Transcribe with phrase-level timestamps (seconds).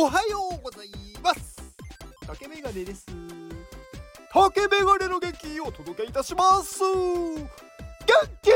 [0.00, 0.90] おはようござい
[1.24, 1.56] ます。
[2.24, 3.04] 竹メガネです。
[4.32, 6.84] 竹メガネの元気をお届けいたします。
[6.84, 7.48] 元
[8.40, 8.52] 気!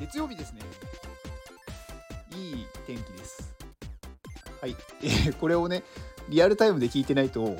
[0.00, 0.62] 月曜日ですね。
[2.34, 3.52] いい天気です。
[4.62, 5.82] はい、えー、これをね
[6.30, 7.58] リアルタイムで聞いてないと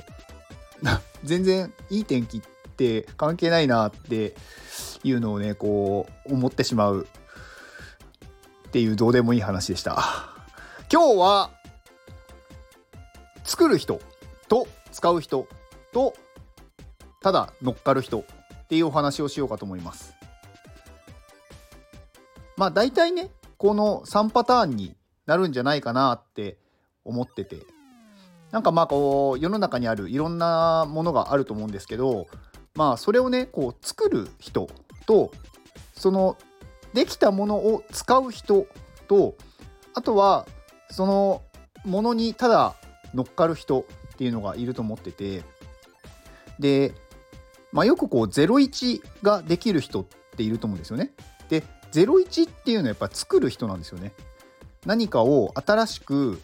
[1.24, 4.34] 全然いい天気って関係ないなって
[5.04, 7.06] いうのをねこう思ってしまう
[8.66, 10.31] っていうどうでもいい話でした。
[10.92, 11.50] 今日は
[13.44, 13.98] 作る人
[14.46, 15.48] と使う人
[15.90, 16.12] と
[17.22, 20.14] ただ乗っかる人っていうお話をしようかと思います。
[22.58, 26.58] まあ大体ねこの3パターンになるんじゃないかなって
[27.06, 27.62] 思ってて。
[28.50, 32.26] なんかまあこう世の中にあるいろんなものがあると思うんですけど
[32.74, 34.68] まあそれをねこう作る人
[35.06, 35.32] と
[35.94, 36.36] その
[36.92, 38.66] できたものを使う人
[39.08, 39.36] と
[39.94, 40.46] あとは
[40.92, 41.42] その
[41.84, 42.76] ものにただ
[43.14, 45.42] 乗っかる人っていうのがいると思ってて
[46.58, 46.92] で、
[47.72, 50.04] まあ、よくこう01ができる人っ
[50.36, 51.12] ていると思うんですよね。
[51.48, 54.12] で01っていうのはやっぱ作る人なんですよね。
[54.86, 56.40] 何かを新しく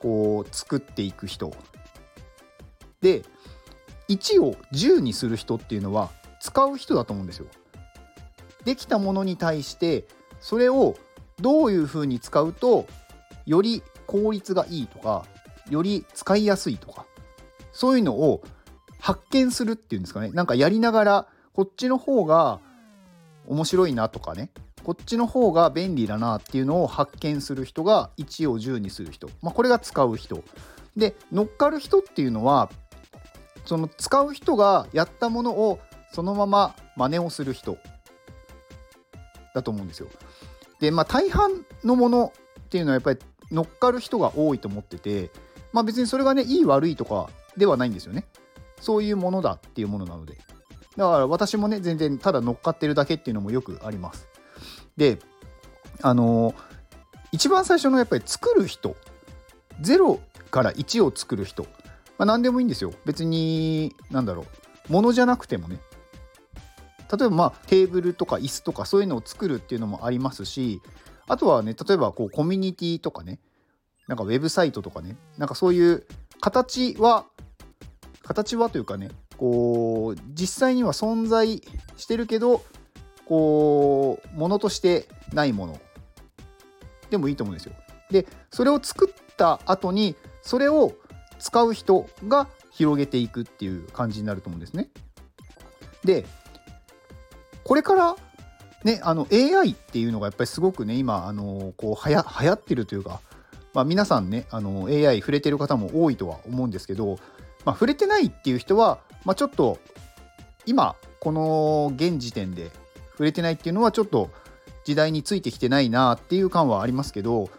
[0.00, 1.54] こう作っていく人
[3.00, 3.22] で
[4.08, 7.46] 1を10にする人っていうのは使う人だと思うんですよ。
[8.64, 10.06] できたものに対して
[10.40, 10.96] それを
[11.40, 12.86] どういうふうに使うと
[13.46, 15.24] より効率がいいとか
[15.70, 17.06] より使いやすいとか
[17.72, 18.42] そういうのを
[18.98, 20.30] 発見するっていうんですかね。
[20.30, 22.60] なんかやりながらこっちの方が
[23.46, 24.50] 面白いなとかね。
[24.82, 30.42] こっちの方が便利だなっていうのを発見する人が1を10にする人、まあ、これが使う人。
[30.96, 32.70] で乗っかる人っていうのは
[33.66, 35.80] その使う人がやったものを
[36.12, 37.76] そのまま真似をする人
[39.54, 40.08] だと思うんですよ。
[40.80, 43.18] でまあ大半のものっていうのはやっぱり
[43.50, 45.30] 乗っかる人が多いと思ってて
[45.72, 48.24] まあ別にそれがねいい悪いとかではないんですよね。
[48.80, 50.38] そういうものだっていうものなので。
[50.96, 54.28] だから私もね全然ただ乗っかってるだけっていうのもよくあります。
[54.96, 55.18] で
[56.02, 56.54] あの、
[57.32, 58.96] 一番最初のやっぱり作る人
[59.82, 60.18] 0
[60.50, 61.64] から1を作る人、
[62.18, 62.92] まあ、何でもいいんですよ。
[63.04, 64.46] 別に何だろ
[64.88, 65.78] うものじゃなくてもね。
[67.10, 70.80] 例えばまあテーブルとか椅子とかそういうのを作るっていうのもありますし
[71.28, 73.38] あとはね例えばこうコミュニティとかね
[74.06, 76.06] なんかウェブサイトとかねなんかそういう
[76.40, 77.26] 形は
[78.22, 81.62] 形はというかねこう実際には存在
[81.96, 82.62] してるけど
[83.26, 85.80] こうものとしてないもの
[87.10, 87.72] でもいいと思うんですよ。
[88.10, 90.94] でそれを作った後にそれを
[91.38, 94.90] 使う人が広げていくっていう感じになると思うんですね。
[96.04, 96.24] で
[97.64, 98.16] これから
[98.86, 103.20] ね、あの AI っていうのがやっぱりすごくね今あのこうはや流行ってるというか、
[103.74, 107.18] まあ、皆さんねあの AI 触れてる方も多いとは思うんですけど、
[107.64, 109.80] まあ、触れてないっていう人は、まあ、ちょっと
[110.66, 112.70] 今この現時点で
[113.10, 114.30] 触れてないっていうのはちょっと
[114.84, 117.50] 時代についてきてないなっていう感はありますけど、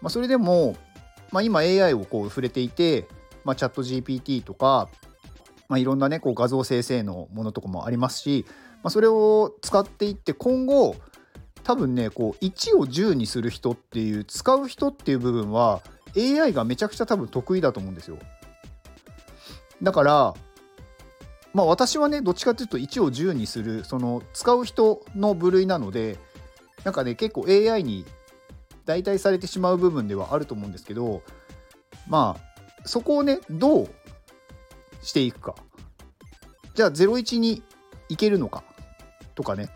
[0.00, 0.76] まあ、それでも、
[1.32, 3.08] まあ、今 AI をこう触れていて、
[3.44, 4.88] まあ、チャット GPT とか、
[5.68, 8.46] まあ、いろんなねこう画像生成のものとかもありますし
[8.86, 10.94] まあ、それを使っていって今後
[11.64, 15.82] 多分ねこう1を10にする人っていう使う人っていう部分は
[16.16, 18.16] AI がめちゃくちゃ多分得意だと思うんですよ。
[19.82, 20.34] だから
[21.52, 26.16] まあ私はねどっちかっていうと1を10にするその使う人の部類なので
[26.84, 28.04] なんかね結構 AI に
[28.84, 31.22] 代替されてしまう部分ではあると思うんですけど
[32.06, 33.88] まあそこをねどう
[35.02, 35.56] していくか
[36.76, 37.64] じゃあ01に
[38.08, 38.62] いけるのか
[39.36, 39.68] とかね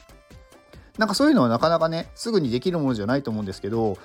[0.98, 3.96] なんかそういうのはなかなかねすぐにできるものじゃないと思うんですけど、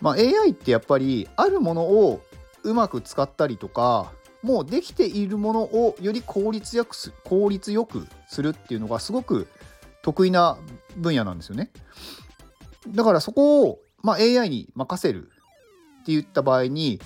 [0.00, 2.22] まあ、AI ってやっぱりあるものを
[2.62, 9.48] うまく使ったりとかもうできているものをより効率よくす効率よくするっていうのがすごく
[10.02, 10.56] 得意な
[10.96, 11.70] 分野なんですよね。
[12.88, 15.24] だからそこを、まあ、AI に任せる
[16.02, 17.00] って言った場合に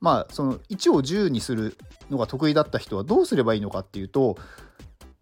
[0.00, 1.76] まあその1を10にする
[2.10, 4.36] のが得意だった人はどうすればいいのかっていうと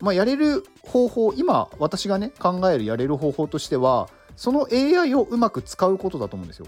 [0.00, 6.66] まあ、やれる方法今私がね考えるやれる方法としてはその AI をうまく使うことだと思うんですよ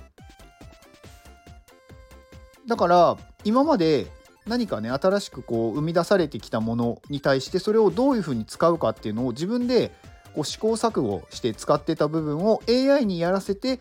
[2.67, 4.07] だから今まで
[4.47, 9.93] 何かね新しくこう生み出されてきたものに対してそれをどういうふうに使うかっていうのを自分で
[10.35, 13.81] こう試行錯誤して使ってた部分を AI にやらせて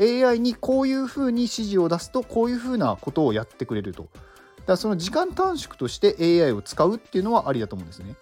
[0.00, 4.22] AI にこういうふうに指示を出すとこういうふうなことをやってくれるとだか
[4.66, 8.14] らその時間短縮として AI を使うっていうのはありだと思うんですね。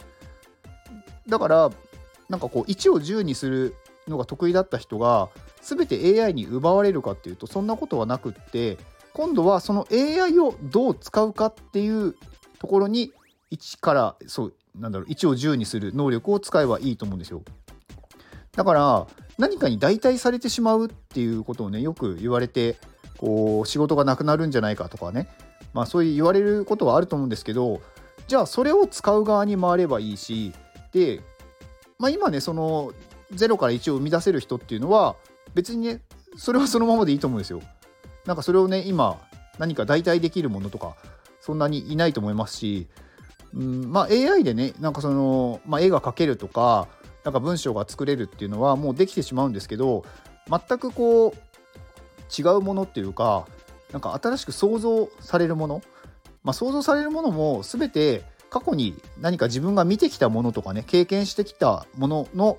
[1.29, 1.71] だから
[2.29, 3.75] なんかこう1を10にする
[4.09, 5.29] のが得意だった人が
[5.63, 8.79] 全て AI に奪われるかっていうとそんなことはなくって
[9.13, 12.15] 今度はその AI をどう使うかっていう
[12.59, 13.13] ところに
[13.51, 17.43] 1からそうなんだろう1を10にする能力を使えばいいと思うんですよ。
[18.53, 19.07] だから
[19.39, 22.77] 何かに代替されてしまうっていうことをねよく言われて
[23.19, 25.29] こう仕事がなくなるんじゃないかとかね
[25.73, 27.81] まあそういう言われることはあると思うんですけど
[28.29, 30.53] じゃあそれを使う側に回ればいいし、
[31.99, 32.93] まあ、今ねその
[33.33, 35.17] 0から1を生み出せる人っていうのは
[35.55, 36.01] 別にね
[36.37, 37.61] それはそのままでいいと思うんですよ。
[38.27, 39.19] なんかそれをね今
[39.59, 40.97] 何か代替できるものとか
[41.41, 42.87] そんなにいないと思いますし、
[43.55, 46.89] うんまあ、AI でねなんかその、まあ、絵が描けるとか
[47.25, 50.05] なんか文章が作れるっていうのはもうできてしまうんですけど
[50.49, 51.33] 全くこう
[52.41, 53.47] 違うものっていうか
[53.93, 55.83] なんか新しく想像されるもの、
[56.45, 62.59] まあ、想像されるものも全て過去に何か自分が見てきたものとかね経験してきたものの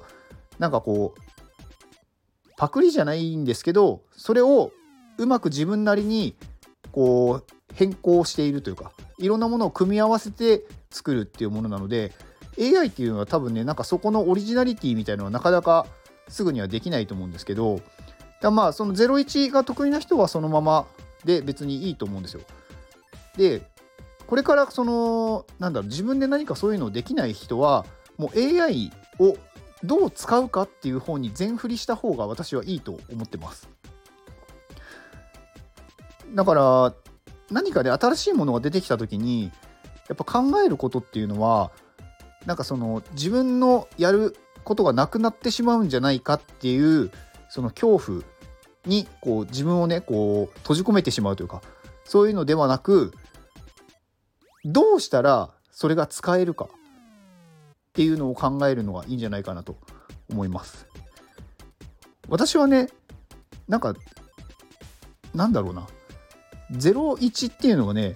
[0.58, 4.72] なんかこうパクリじゃないんですけどそれを
[5.18, 6.36] うまく自分なりに
[6.92, 12.12] こう変更しているというかいろんなものを組み合わせて作るっていうものなので
[12.60, 15.86] AI っていうのは多分ねなんかそこのオリジナリティみたいなのはなかなか
[16.28, 17.82] すぐにはできないと思うんですけど
[18.42, 20.86] だまあその01が得意な人はそのまま
[21.26, 22.42] で別にいいと思うんですよ。
[23.38, 23.62] で
[24.32, 27.86] これからそのなんだろう自分で何かそういうのできない人は
[28.18, 28.90] もう AI
[29.20, 29.36] を
[29.84, 33.68] どう使うかっていう方に全振りした方が私はいいと思ってます。
[36.34, 36.94] だから
[37.50, 39.52] 何かで新しいものが出てきた時に
[40.08, 41.74] やっぱ考えることっていうのは
[42.46, 47.12] なんかその自分のやることがなくなってしまうんじゃないかっていう
[47.50, 48.22] その恐怖
[48.86, 51.62] にこう自分をねこう閉じ込めてしまうというか
[52.06, 53.14] そういうのではなく
[54.66, 56.68] どうしたらそれが使えるかっ
[57.94, 59.78] ていうのを考えるのがいいんじゃないかなと
[60.30, 60.88] 思います。
[62.30, 62.88] 私はね
[63.68, 63.96] なんか
[65.34, 65.88] なんだろうな
[66.72, 68.16] 01っていうのがね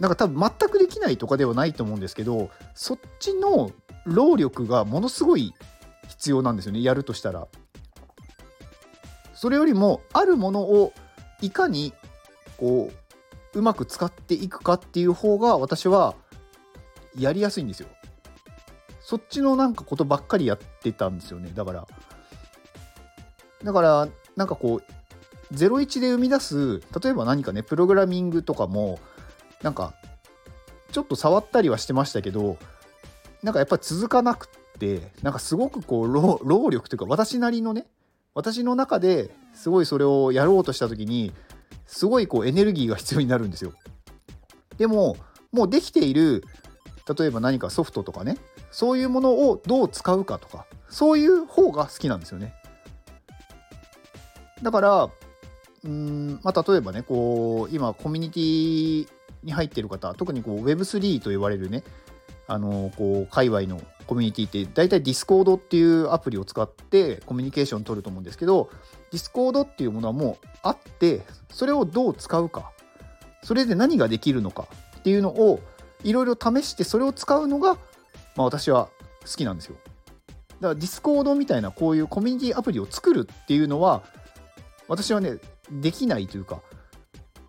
[0.00, 3.70] なんか多分全くできないとかではないと思うんですけどそっちの
[4.04, 5.54] 労力がものすごい
[6.08, 7.46] 必要なんですよねやるとしたら。
[9.34, 10.92] それよりもあるものを
[11.40, 11.92] いかに
[12.58, 13.01] こう
[13.54, 16.14] うまく使っていくかっていう方が私は
[17.18, 17.88] やりやすいんですよ。
[19.02, 21.86] そっちのなんかことばっかりやってたんですよねだから
[23.62, 29.00] だからなんかこう01で生み出す例えば何かねプログラミングとかも
[29.62, 29.92] なんか
[30.92, 32.56] ちょっと触ったりはしてましたけど
[33.42, 37.86] なんかやっぱり続かなくってなんかすごくこう労力というか私なりのね
[38.34, 41.32] 私の中ですごいそれをやろうとした時に
[41.86, 43.72] すごいこうエネルギーが必要になるんですよ。
[44.78, 45.16] でも
[45.52, 46.44] もうできている
[47.18, 48.38] 例えば何かソフトとかね
[48.70, 52.54] そういうものをどう使うかとかそういう方が好きなんですよね。
[54.62, 55.10] だから
[55.84, 59.08] うんまあ例えばねこう今コミュニティ
[59.42, 61.82] に入ってる方特にこう Web3 と言われるね
[62.46, 68.70] あのこう界隈のコミュニティって大体 Discord っていうアプリを使ってコミュニケーション取ると思うんですけど
[69.12, 71.22] Discord っていうものはもうあって
[71.52, 72.72] それをどう使うか
[73.42, 74.68] それで何ができるのか
[74.98, 75.60] っていうのを
[76.04, 77.78] いろいろ試してそれを使うのが、ま
[78.38, 78.88] あ、私は
[79.24, 79.76] 好きなんですよ。
[80.60, 84.02] だから Discord みたいなこういうコミュニティアプリを作るっていうのは
[84.88, 85.38] 私はね
[85.70, 86.60] できないというか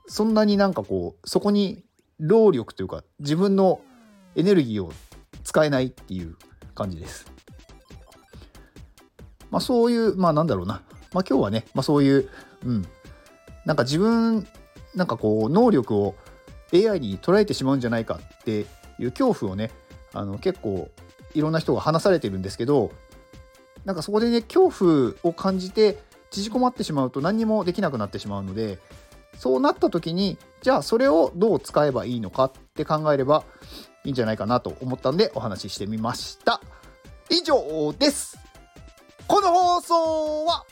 [0.07, 1.83] そんなになんかこうそこに
[2.19, 3.81] 労力というか自分の
[4.35, 4.91] エネルギーを
[5.43, 6.35] 使えないっていう
[6.73, 7.31] 感じです。
[9.53, 10.81] まあそういう、まあなんだろうな。
[11.13, 12.29] まあ今日はね、まあそういう、
[12.65, 12.87] うん。
[13.65, 14.47] なんか自分、
[14.95, 16.15] なんかこう、能力を
[16.73, 18.65] AI に捉えてしまうんじゃないかって
[18.99, 19.71] いう恐怖をね、
[20.13, 20.89] あの結構
[21.33, 22.91] いろんな人が話されてるんですけど、
[23.85, 25.99] なんかそこでね、恐怖を感じて
[26.31, 28.79] 縮こまってしまうと何にもできなくなってしまうので、
[29.37, 33.43] そうなった時に、じゃあそれをどう使えばいいのかって考えれば、
[34.05, 36.61] いいんじゃないかなと思ったんでお話ししてみました。
[37.29, 38.37] 以上です。
[39.27, 40.65] この放送は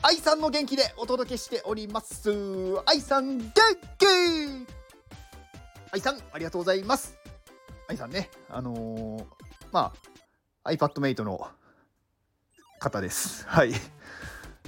[0.00, 2.30] 愛さんの元気でお届けしております。
[2.86, 3.50] 愛さん元
[3.98, 4.06] 気
[5.90, 7.18] 愛さんありがとうございます。
[7.88, 9.24] 愛さんね、あのー、
[9.72, 9.92] ま
[10.62, 11.48] あ iPadMate の
[12.78, 13.44] 方です。
[13.48, 13.72] はい。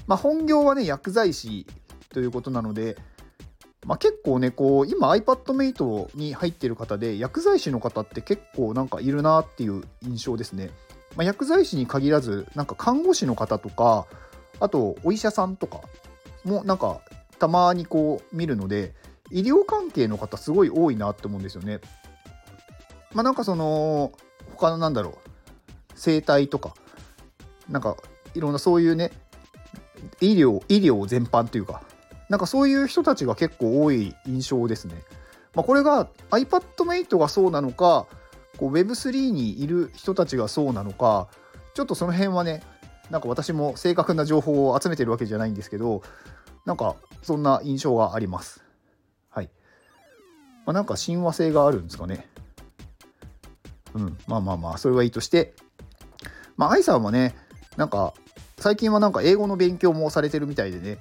[0.08, 1.64] まあ本業はね薬剤師
[2.12, 2.96] ということなので、
[3.86, 10.70] まあ、結構ねこう今 iPadMate に入ってる方で薬剤師の方って結構なんかいるなっていう印象ですね。
[11.14, 14.06] まあ、薬剤師に限らずなんか看護師の方とか
[14.60, 15.80] あとお医者さんとか
[16.44, 17.00] もなんか
[17.38, 18.94] たまにこう見るので
[19.30, 21.80] 医療関係の方すごい多いなって思うんですよね。
[23.12, 24.12] まあなんかその
[24.54, 25.14] 他のなんだろう
[25.94, 26.74] 生態とか
[27.68, 27.96] なんか
[28.34, 29.10] いろんなそういうね
[30.20, 31.82] 医療医療全般というか
[32.28, 34.94] なんかそういう人たちが結構多い印象ですね。
[35.54, 38.06] まあ、これが iPadMate がそうなのか
[38.56, 41.28] こう Web3 にいる人たちがそうなのか
[41.74, 42.62] ちょっとその辺はね
[43.10, 46.02] なんか私も正確な情報を集めてるわけじゃないんですけど
[46.64, 48.64] なんかそんな印象があります。
[49.30, 49.50] はい。
[50.64, 52.28] まあ、なんか親和性があるんですかね。
[53.94, 55.54] うん、まあまあまあそれはいいとして
[56.56, 57.34] まあ愛さんはね
[57.76, 58.14] なんか
[58.58, 60.98] 最近はなんか英語の勉強もされてるみたいでね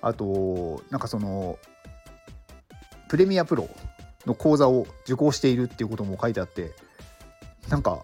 [0.00, 1.58] あとなんかその
[3.08, 3.68] プレミアプロ
[4.26, 6.72] の講座を受講しているっていうことも書いてあって
[7.68, 8.02] なんか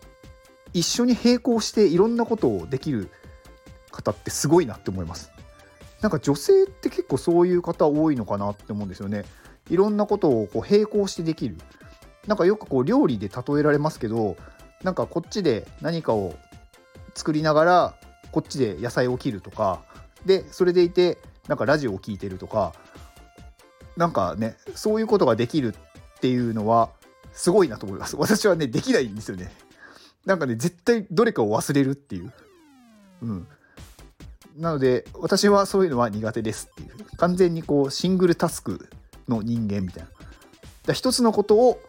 [0.73, 3.11] 一緒に並行していろんなことをできる
[4.00, 5.30] 方ってすごいなって思います。
[6.00, 9.25] なんか女性って結構そういう方多いのかなって思うんですよね。
[9.69, 11.57] いろんなことをこう並行してできる。
[12.26, 14.37] なんかよくこう料理で例えられますけど
[14.83, 16.35] なんかこっちで何かを
[17.14, 17.95] 作りながら
[18.30, 19.83] こっちで野菜を切るとか
[20.26, 22.75] でそれでいてなんかラジオを聴いてるとか
[23.97, 26.90] なんかねそういうことができるっていうのは
[27.33, 28.16] すごいなと思います。
[28.16, 29.50] 私はねできないんですよね。
[30.26, 32.33] なんかね絶対どれかを忘れるっていう。
[33.23, 33.49] うん。
[34.57, 38.88] なので私はそういうのは苦手ですっていう完全にこうシングルタスク
[39.28, 40.11] の人間みたいな
[40.87, 41.80] だ一つのことを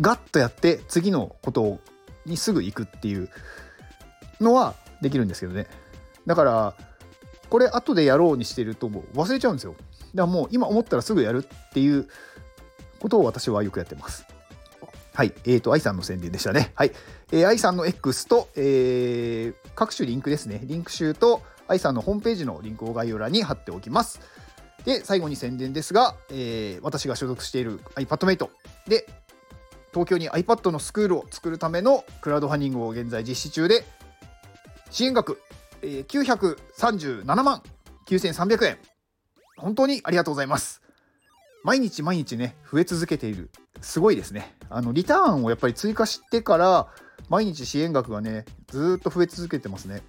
[0.00, 1.78] ガッとやって次のこと
[2.24, 3.28] にすぐ行くっていう
[4.40, 5.66] のはできるんですけどね
[6.26, 6.74] だから
[7.48, 12.08] これ後でやろうにしてるともう忘れちゃうんですよだからもう今思ったらすぐやるっていう
[13.00, 14.26] ことを私はよくやってます
[15.16, 15.32] はい。
[15.46, 16.72] えっ、ー、と、愛さんの宣伝でしたね。
[16.74, 16.92] はい。
[17.32, 20.60] えー、愛さんの X と、えー、各種リンクですね。
[20.64, 24.20] リンク集と愛さんのホームページのリンクを概要欄に貼っておきます。
[24.84, 28.48] で、最後に宣伝ですが、えー、私が所属している iPadMate
[28.86, 29.06] で、
[29.92, 33.84] 東京に iPad のスクールを作るためのクラウドファンディングを現在実施中で、
[34.90, 35.40] 支援額、
[35.82, 37.62] えー、937万
[38.06, 38.78] 9300円。
[39.56, 40.82] 本当にありがとうございます。
[41.64, 43.50] 毎日毎日ね、増え続けている。
[43.80, 44.54] すごいですね。
[44.70, 46.88] あの、リターンをやっぱり追加してから、
[47.28, 50.02] 毎日支援額がね、ずっと増え続けてますね。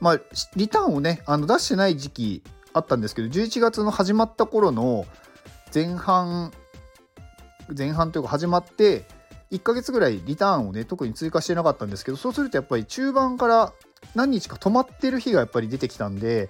[0.00, 0.20] まあ、
[0.56, 2.42] リターンをね、あの出してない時期
[2.72, 5.06] あったんですけど、11月の始まった頃の
[5.74, 6.52] 前半、
[7.76, 9.04] 前半というか始まって、
[9.50, 13.72] 1ヶ月ぐらいリターンをね、特に追加してなかったんですけど、そうするとやっぱり中盤から
[14.14, 16.48] 何日か止まってる日がやっぱり出てきたんで、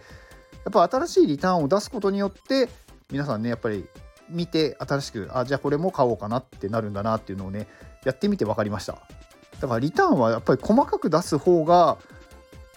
[0.64, 2.68] やっぱ新しいリターンを出すことによって、
[3.10, 3.86] 皆さんね、やっぱり
[4.28, 7.66] 見て新しく、あ、じゃあこれも買おうかなってなるんだなっていうのをね、
[8.04, 8.98] やってみて分かりました。
[9.60, 11.98] だからリターンはやっぱり細かく出す方が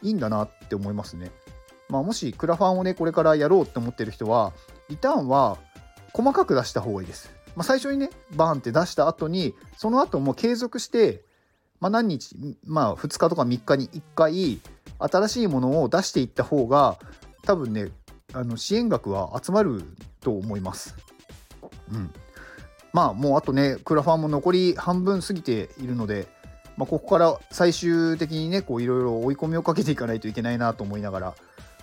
[0.03, 1.31] いいんだなって思いますね。
[1.89, 4.53] まあ、もしクラファンをね、これからやろうって思ってる人は、
[4.89, 5.57] リターンは
[6.13, 7.31] 細かく出した方がいいです。
[7.55, 11.24] まあ、最初にね、バーンって出した後に、その後も継続して、
[11.79, 14.62] まあ、何日、まあ、2日とか3日に1回、
[15.00, 16.98] 新しいものを出していった方が、
[17.43, 17.91] 多分ね、
[18.33, 19.83] あの支援額は集まる
[20.22, 20.95] と思います。
[21.91, 22.12] うん。
[22.93, 26.27] まあ、もうあとね、クラファンも残り半分過ぎているので、
[26.77, 31.36] まあ、ここから最終的にねこういろいろ追い込みをかけていかないといけないなと思いながら、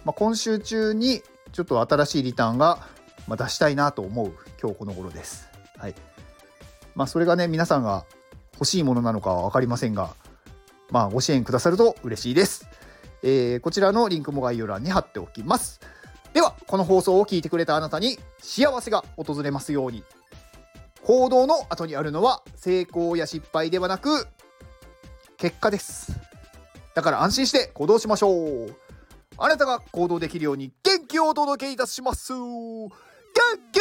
[0.04, 2.78] まあ、今週中にちょっと新しいリターンが
[3.28, 5.48] 出したいなと思う今日この頃です。
[5.76, 5.94] はい
[6.94, 8.04] まあ、それがね皆さんが
[8.54, 10.10] 欲しいものなのかは分かりませんが、
[10.90, 12.66] まあ、ご支援くださると嬉しいです。
[13.22, 15.80] えー、こちらのリンクも概要欄に貼っておきます。
[16.32, 20.04] ではこの放送を聞いてくれたあなたに幸せが訪れますように
[21.02, 24.28] 行動の後にあるのは成功や失敗ではなく
[25.40, 26.12] 結果です。
[26.94, 28.76] だから安心して行動しましょう。
[29.38, 32.34] あなたが行動できるように元気をお届けいたします。
[32.34, 32.90] 元
[33.72, 33.80] 気